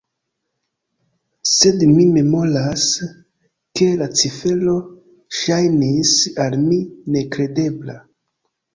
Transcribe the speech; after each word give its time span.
Sed 1.49 1.83
mi 1.89 2.05
memoras, 2.15 2.87
ke 3.81 3.91
la 4.01 4.09
cifero 4.23 4.77
ŝajnis 5.43 6.19
al 6.49 6.61
mi 6.67 6.83
nekredebla. 7.17 8.05